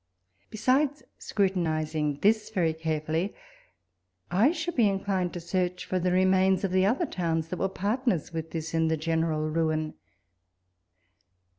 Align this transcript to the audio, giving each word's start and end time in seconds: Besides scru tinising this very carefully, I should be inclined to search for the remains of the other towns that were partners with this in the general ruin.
Besides 0.49 1.03
scru 1.19 1.51
tinising 1.53 2.21
this 2.21 2.49
very 2.49 2.73
carefully, 2.73 3.35
I 4.31 4.51
should 4.51 4.75
be 4.75 4.89
inclined 4.89 5.31
to 5.33 5.39
search 5.39 5.85
for 5.85 5.99
the 5.99 6.11
remains 6.11 6.63
of 6.63 6.71
the 6.71 6.87
other 6.87 7.05
towns 7.05 7.49
that 7.49 7.59
were 7.59 7.69
partners 7.69 8.33
with 8.33 8.49
this 8.49 8.73
in 8.73 8.87
the 8.87 8.97
general 8.97 9.47
ruin. 9.47 9.93